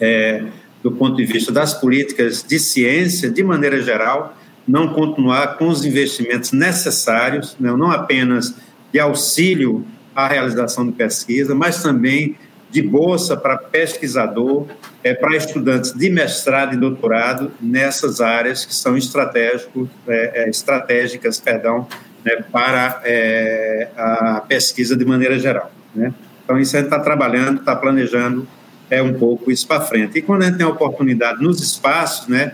[0.00, 0.44] é,
[0.82, 4.36] do ponto de vista das políticas de ciência de maneira geral
[4.66, 8.54] não continuar com os investimentos necessários não, não apenas
[8.92, 9.84] de auxílio
[10.14, 12.36] à realização de pesquisa mas também
[12.70, 14.66] de bolsa para pesquisador
[15.04, 21.38] é, para estudantes de mestrado e doutorado nessas áreas que são estratégicos, é, é estratégicas
[21.38, 21.86] perdão,
[22.24, 25.70] né, para é, a pesquisa de maneira geral.
[25.94, 26.12] Né?
[26.44, 28.46] Então, isso a gente está trabalhando, está planejando
[28.92, 30.18] é um pouco isso para frente.
[30.18, 32.52] E quando a gente tem a oportunidade nos espaços, né,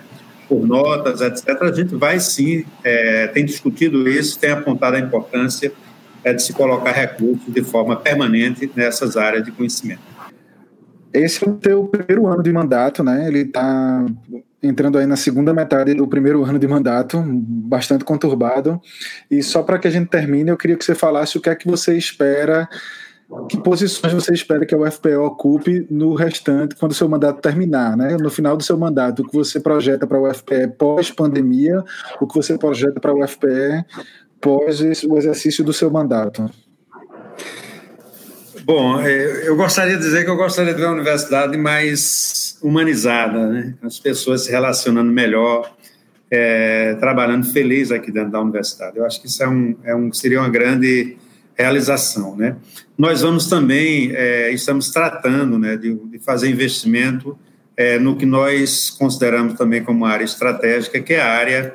[0.48, 5.72] por notas, etc., a gente vai sim, é, tem discutido isso, tem apontado a importância
[6.22, 10.00] é, de se colocar recursos de forma permanente nessas áreas de conhecimento.
[11.12, 13.26] Esse é o teu primeiro ano de mandato, né?
[13.26, 14.06] Ele está
[14.62, 18.80] entrando aí na segunda metade do primeiro ano de mandato, bastante conturbado.
[19.28, 21.56] E só para que a gente termine, eu queria que você falasse o que é
[21.56, 22.68] que você espera
[23.48, 27.96] que posições você espera que a UFPE ocupe no restante, quando o seu mandato terminar,
[27.96, 28.16] né?
[28.18, 31.84] No final do seu mandato, o que você projeta para a UFPE pós-pandemia,
[32.20, 33.84] o que você projeta para a UFPE
[34.40, 36.48] pós o exercício do seu mandato?
[38.64, 43.46] Bom, é, eu gostaria de dizer que eu gostaria de ver a universidade mais humanizada,
[43.46, 43.74] né?
[43.82, 45.74] as pessoas se relacionando melhor,
[46.30, 48.98] é, trabalhando feliz aqui dentro da universidade.
[48.98, 51.16] Eu acho que isso é um, é um, seria uma grande
[51.58, 52.36] realização.
[52.36, 52.56] Né?
[52.96, 57.36] Nós vamos também, é, estamos tratando né, de, de fazer investimento
[57.76, 61.74] é, no que nós consideramos também como área estratégica, que é a área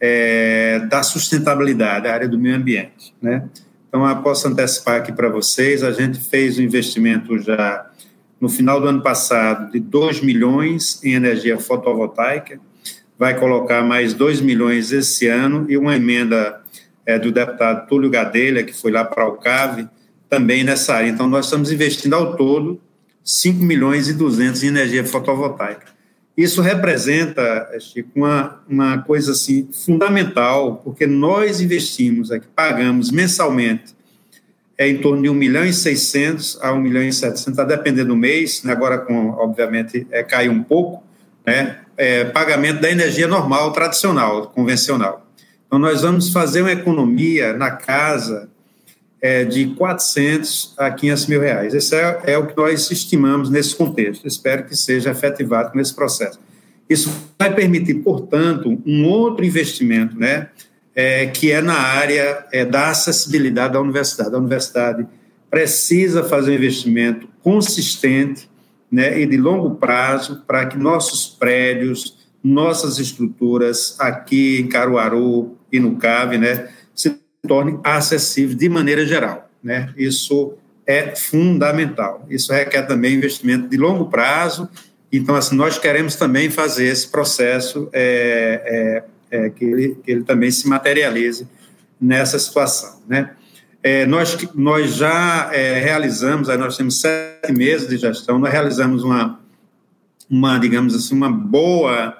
[0.00, 3.14] é, da sustentabilidade, a área do meio ambiente.
[3.20, 3.44] Né?
[3.88, 7.86] Então, eu posso antecipar aqui para vocês, a gente fez um investimento já
[8.40, 12.60] no final do ano passado de 2 milhões em energia fotovoltaica,
[13.18, 16.60] vai colocar mais 2 milhões esse ano e uma emenda
[17.08, 19.88] é, do deputado Túlio Gadelha, que foi lá para o CAV,
[20.28, 21.08] também nessa área.
[21.08, 22.78] Então, nós estamos investindo ao todo
[23.24, 25.86] 5 milhões e 200 em energia fotovoltaica.
[26.36, 33.96] Isso representa, Chico, uma, uma coisa assim fundamental, porque nós investimos aqui, pagamos mensalmente
[34.76, 38.10] é em torno de 1 milhão e 600 a 1 milhão e 700, está dependendo
[38.10, 38.70] do mês, né?
[38.70, 41.02] agora com, obviamente, é, caiu um pouco,
[41.44, 41.78] né?
[41.96, 45.27] É, pagamento da energia normal, tradicional, convencional.
[45.68, 48.48] Então, nós vamos fazer uma economia na casa
[49.20, 51.74] é, de 400 a 500 mil reais.
[51.74, 54.26] Esse é, é, o que nós estimamos nesse contexto.
[54.26, 56.40] Espero que seja efetivado nesse processo.
[56.88, 60.48] Isso vai permitir, portanto, um outro investimento, né,
[60.94, 64.34] é, que é na área é, da acessibilidade da universidade.
[64.34, 65.06] A universidade
[65.50, 68.48] precisa fazer um investimento consistente
[68.90, 75.78] né, e de longo prazo para que nossos prédios, nossas estruturas aqui em Caruaru e
[75.80, 76.68] no CAVE, né,
[77.46, 79.48] torne acessível de maneira geral.
[79.62, 79.92] Né?
[79.96, 80.54] Isso
[80.86, 82.26] é fundamental.
[82.28, 84.68] Isso requer também investimento de longo prazo.
[85.12, 90.24] Então, assim, nós queremos também fazer esse processo é, é, é, que, ele, que ele
[90.24, 91.48] também se materialize
[92.00, 93.00] nessa situação.
[93.08, 93.30] Né?
[93.82, 99.02] É, nós, nós já é, realizamos, aí nós temos sete meses de gestão, nós realizamos
[99.04, 99.40] uma,
[100.28, 102.16] uma digamos assim, uma boa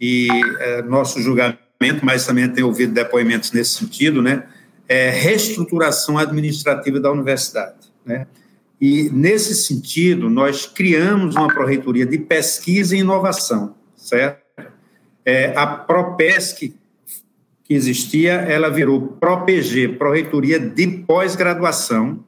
[0.00, 0.28] e
[0.60, 1.67] é, nosso julgamento,
[2.02, 4.44] mas também tem ouvido depoimentos nesse sentido, né?
[4.88, 7.92] é, reestruturação administrativa da universidade.
[8.04, 8.26] Né?
[8.80, 14.40] E, nesse sentido, nós criamos uma pró-reitoria de pesquisa e inovação, certo?
[15.24, 16.74] É, a PROPESC,
[17.64, 22.24] que existia, ela virou PROPG, Pró-Reitoria de Pós-Graduação.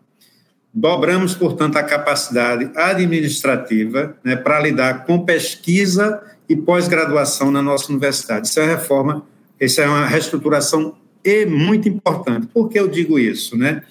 [0.75, 8.49] Dobramos, portanto, a capacidade administrativa né, para lidar com pesquisa e pós-graduação na nossa universidade.
[8.49, 9.27] Isso é uma reforma,
[9.61, 12.47] isso é uma reestruturação e muito importante.
[12.47, 13.57] Por que eu digo isso?
[13.57, 13.83] Né?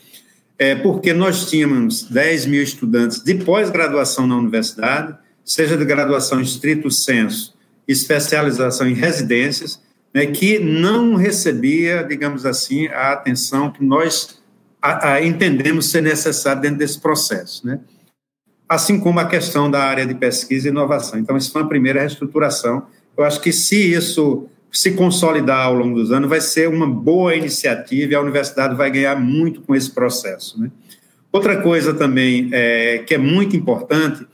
[0.58, 5.16] É porque nós tínhamos 10 mil estudantes de pós-graduação na universidade,
[5.46, 7.56] seja de graduação estrito senso,
[7.88, 9.82] especialização em residências,
[10.14, 14.40] né, que não recebia, digamos assim, a atenção que nós
[14.82, 17.66] a, a, entendemos ser necessária dentro desse processo.
[17.66, 17.80] Né?
[18.68, 21.20] Assim como a questão da área de pesquisa e inovação.
[21.20, 22.88] Então, isso foi a primeira reestruturação.
[23.18, 27.36] Eu acho que se isso se consolidar ao longo dos anos, vai ser uma boa
[27.36, 30.60] iniciativa e a universidade vai ganhar muito com esse processo.
[30.62, 30.70] Né?
[31.32, 34.26] Outra coisa também é, que é muito importante,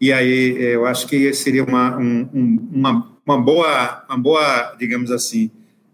[0.00, 5.50] e aí eu acho que seria uma, um, uma, uma, boa, uma boa, digamos assim,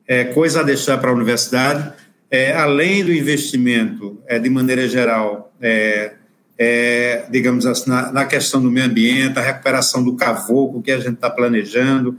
[0.06, 1.92] é, coisa a deixar para a universidade,
[2.30, 6.12] é, além do investimento, é, de maneira geral, é,
[6.58, 10.98] é, digamos assim, na, na, questão do meio ambiente, a recuperação do cavoco que a
[10.98, 12.16] gente está planejando,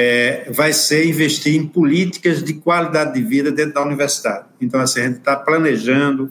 [0.00, 4.46] é, vai ser investir em políticas de qualidade de vida dentro da universidade.
[4.60, 6.30] Então, assim, a gente está planejando,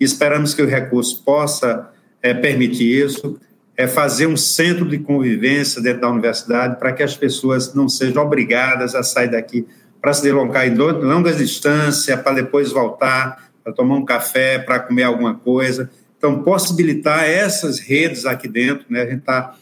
[0.00, 1.90] esperamos que o recurso possa
[2.20, 3.38] é, permitir isso,
[3.76, 8.20] é fazer um centro de convivência dentro da universidade para que as pessoas não sejam
[8.20, 9.64] obrigadas a sair daqui
[10.00, 15.04] para se deslocar em longas distâncias, para depois voltar, para tomar um café, para comer
[15.04, 15.88] alguma coisa.
[16.18, 19.02] Então, possibilitar essas redes aqui dentro, né?
[19.02, 19.54] A gente está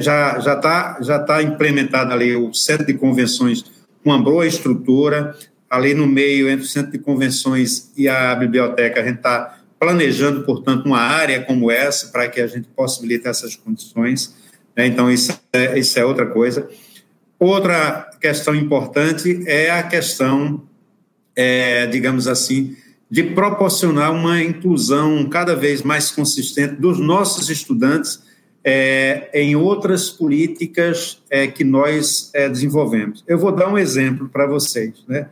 [0.00, 3.62] já já está já tá implementado ali o centro de convenções
[4.02, 5.34] com uma boa estrutura
[5.70, 10.42] ali no meio entre o centro de convenções e a biblioteca a gente está planejando
[10.42, 14.34] portanto uma área como essa para que a gente possibilite essas condições
[14.76, 14.86] né?
[14.86, 16.68] então isso é, isso é outra coisa
[17.38, 20.62] outra questão importante é a questão
[21.36, 22.76] é, digamos assim
[23.08, 28.25] de proporcionar uma inclusão cada vez mais consistente dos nossos estudantes
[28.68, 33.22] é, em outras políticas é, que nós é, desenvolvemos.
[33.28, 35.04] Eu vou dar um exemplo para vocês.
[35.06, 35.28] Né?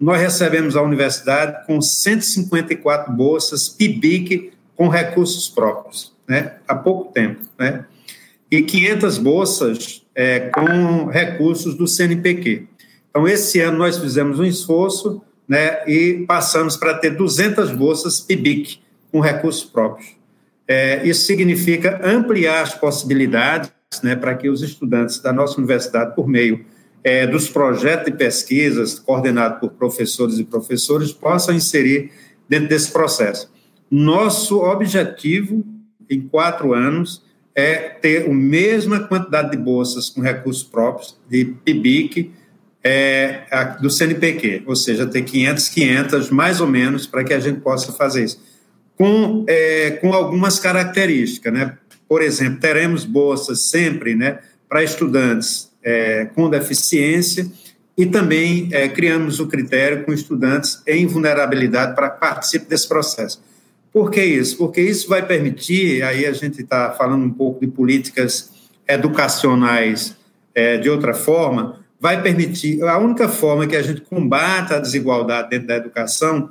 [0.00, 6.54] Nós recebemos a universidade com 154 bolsas PIBIC com recursos próprios, né?
[6.66, 7.42] há pouco tempo.
[7.58, 7.84] Né?
[8.50, 12.66] E 500 bolsas é, com recursos do CNPq.
[13.10, 18.80] Então, esse ano nós fizemos um esforço né, e passamos para ter 200 bolsas PIBIC
[19.12, 20.17] com recursos próprios.
[20.68, 26.28] É, isso significa ampliar as possibilidades né, para que os estudantes da nossa universidade, por
[26.28, 26.62] meio
[27.02, 32.10] é, dos projetos de pesquisas coordenados por professores e professores, possam inserir
[32.46, 33.50] dentro desse processo.
[33.90, 35.64] Nosso objetivo
[36.10, 42.30] em quatro anos é ter a mesma quantidade de bolsas com recursos próprios, de PIBIC,
[42.84, 43.44] é,
[43.80, 47.92] do CNPq, ou seja, ter 500, 500 mais ou menos para que a gente possa
[47.92, 48.40] fazer isso.
[48.98, 51.78] Com, é, com algumas características, né?
[52.08, 54.38] Por exemplo, teremos bolsas sempre né,
[54.68, 57.46] para estudantes é, com deficiência
[57.96, 63.42] e também é, criamos o critério com estudantes em vulnerabilidade para que participem desse processo.
[63.92, 64.56] Por que isso?
[64.56, 68.50] Porque isso vai permitir, aí a gente está falando um pouco de políticas
[68.86, 70.16] educacionais
[70.54, 75.50] é, de outra forma, vai permitir, a única forma que a gente combata a desigualdade
[75.50, 76.50] dentro da educação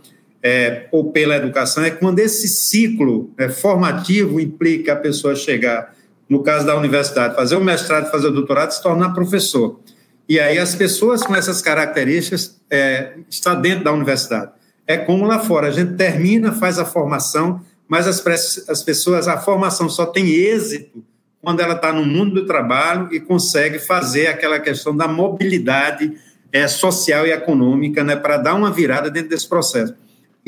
[0.92, 5.94] ou pela educação é quando esse ciclo é, formativo implica a pessoa chegar,
[6.30, 9.80] no caso da universidade, fazer o mestrado, fazer o doutorado, se tornar professor.
[10.28, 14.52] E aí as pessoas com essas características é, estão dentro da universidade.
[14.86, 19.38] É como lá fora, a gente termina, faz a formação, mas as, as pessoas, a
[19.38, 21.04] formação só tem êxito
[21.42, 26.14] quando ela está no mundo do trabalho e consegue fazer aquela questão da mobilidade
[26.52, 29.94] é, social e econômica né, para dar uma virada dentro desse processo.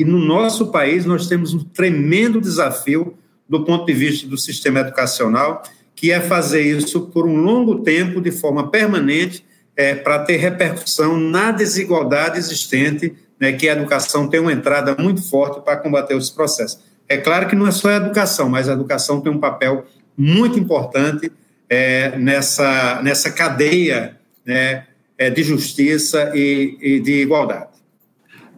[0.00, 4.80] E no nosso país nós temos um tremendo desafio do ponto de vista do sistema
[4.80, 5.62] educacional,
[5.94, 9.44] que é fazer isso por um longo tempo, de forma permanente,
[9.76, 15.22] é, para ter repercussão na desigualdade existente, né, que a educação tem uma entrada muito
[15.22, 16.80] forte para combater esse processo.
[17.06, 19.84] É claro que não é só a educação, mas a educação tem um papel
[20.16, 21.30] muito importante
[21.68, 24.86] é, nessa, nessa cadeia né,
[25.18, 27.69] é, de justiça e, e de igualdade.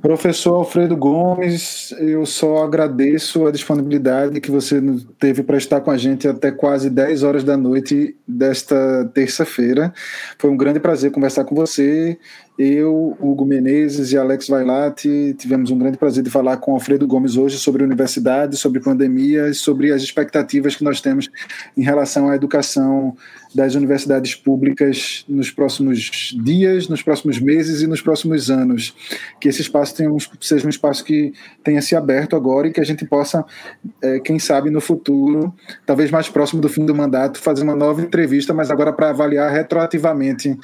[0.02, 4.82] Professor Alfredo Gomes, eu só agradeço a disponibilidade que você
[5.16, 9.94] teve para estar com a gente até quase 10 horas da noite desta terça-feira.
[10.38, 12.18] Foi um grande prazer conversar com você
[12.58, 17.36] eu, Hugo Menezes e Alex Vailati tivemos um grande prazer de falar com Alfredo Gomes
[17.36, 21.30] hoje sobre universidade, sobre pandemia e sobre as expectativas que nós temos
[21.76, 23.16] em relação à educação
[23.54, 28.94] das universidades públicas nos próximos dias, nos próximos meses e nos próximos anos.
[29.40, 31.32] Que esse espaço tenha um, seja um espaço que
[31.64, 33.44] tenha se aberto agora e que a gente possa,
[34.02, 35.54] é, quem sabe, no futuro,
[35.86, 39.50] talvez mais próximo do fim do mandato, fazer uma nova entrevista, mas agora para avaliar
[39.50, 40.56] retroativamente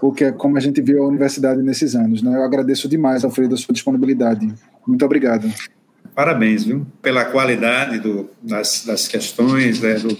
[0.00, 2.22] o que é como a gente viu a universidade nesses anos.
[2.22, 2.36] Né?
[2.36, 4.52] Eu agradeço demais, Alfredo, a sua disponibilidade.
[4.86, 5.50] Muito obrigado.
[6.14, 10.16] Parabéns, viu, pela qualidade do, das, das questões, né, do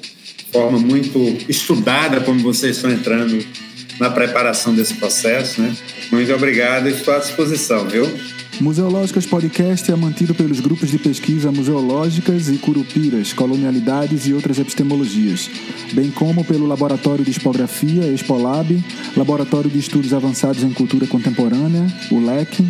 [0.53, 1.19] forma muito
[1.49, 3.45] estudada como vocês estão entrando
[3.99, 5.75] na preparação desse processo, né?
[6.11, 8.05] Muito obrigado e estou à disposição, viu?
[8.61, 15.51] Museológicas Podcast é mantido pelos grupos de pesquisa Museológicas e Curupiras, Colonialidades e outras epistemologias,
[15.93, 18.83] bem como pelo Laboratório de Expografia, Expolab,
[19.15, 22.65] Laboratório de Estudos Avançados em Cultura Contemporânea, o LEC,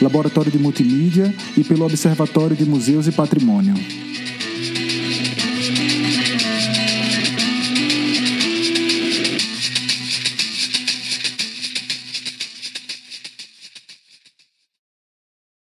[0.00, 3.74] Laboratório de Multimídia e pelo Observatório de Museus e Patrimônio.